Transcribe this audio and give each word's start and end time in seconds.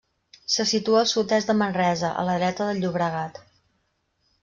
Se 0.53 0.63
situa 0.71 1.01
al 1.05 1.09
sud-est 1.11 1.53
de 1.53 1.57
Manresa, 1.61 2.11
a 2.23 2.27
la 2.31 2.41
dreta 2.41 2.71
del 2.71 2.83
Llobregat. 2.83 3.43